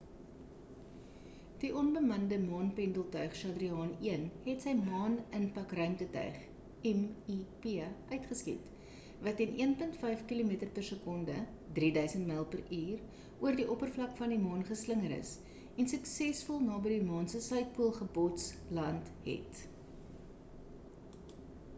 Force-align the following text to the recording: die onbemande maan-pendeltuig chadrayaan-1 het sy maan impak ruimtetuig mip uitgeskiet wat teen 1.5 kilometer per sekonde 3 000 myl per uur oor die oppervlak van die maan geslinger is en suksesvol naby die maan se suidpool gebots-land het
die 1.63 1.69
onbemande 1.79 2.37
maan-pendeltuig 2.45 3.33
chadrayaan-1 3.39 4.23
het 4.45 4.63
sy 4.65 4.71
maan 4.79 5.17
impak 5.39 5.75
ruimtetuig 5.79 6.39
mip 7.27 7.67
uitgeskiet 8.15 8.81
wat 9.27 9.37
teen 9.41 9.53
1.5 9.67 10.25
kilometer 10.33 10.71
per 10.79 10.87
sekonde 10.89 11.37
3 11.81 11.91
000 11.99 12.25
myl 12.31 12.43
per 12.57 12.65
uur 12.79 13.45
oor 13.47 13.61
die 13.61 13.69
oppervlak 13.77 14.17
van 14.23 14.35
die 14.37 14.41
maan 14.49 14.65
geslinger 14.73 15.15
is 15.21 15.37
en 15.51 15.93
suksesvol 15.95 16.65
naby 16.71 16.95
die 16.97 17.07
maan 17.13 17.33
se 17.37 17.43
suidpool 17.53 17.95
gebots-land 18.01 19.13
het 19.31 19.65